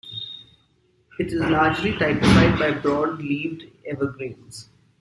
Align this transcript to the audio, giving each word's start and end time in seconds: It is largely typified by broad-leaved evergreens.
It 1.19 1.27
is 1.27 1.35
largely 1.41 1.95
typified 1.95 2.57
by 2.57 2.71
broad-leaved 2.71 3.65
evergreens. 3.85 4.67